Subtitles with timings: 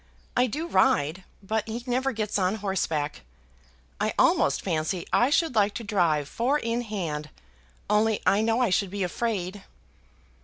[0.35, 3.21] I do ride, but he never gets on horseback.
[3.99, 7.29] I almost fancy I should like to drive four in hand,
[7.87, 9.63] only I know I should be afraid."